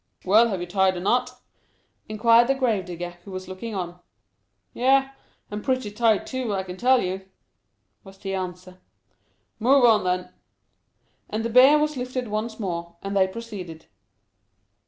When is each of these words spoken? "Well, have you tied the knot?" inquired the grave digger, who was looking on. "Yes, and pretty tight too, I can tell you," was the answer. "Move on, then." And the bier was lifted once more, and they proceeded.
"Well, 0.25 0.47
have 0.47 0.59
you 0.59 0.65
tied 0.65 0.95
the 0.95 0.99
knot?" 0.99 1.33
inquired 2.09 2.47
the 2.47 2.55
grave 2.55 2.85
digger, 2.85 3.19
who 3.23 3.29
was 3.29 3.47
looking 3.47 3.75
on. 3.75 3.99
"Yes, 4.73 5.15
and 5.51 5.63
pretty 5.63 5.91
tight 5.91 6.25
too, 6.25 6.51
I 6.55 6.63
can 6.63 6.75
tell 6.75 7.03
you," 7.03 7.27
was 8.03 8.17
the 8.17 8.33
answer. 8.33 8.79
"Move 9.59 9.85
on, 9.85 10.03
then." 10.03 10.33
And 11.29 11.45
the 11.45 11.51
bier 11.51 11.77
was 11.77 11.97
lifted 11.97 12.29
once 12.29 12.59
more, 12.59 12.95
and 13.03 13.15
they 13.15 13.27
proceeded. 13.27 13.85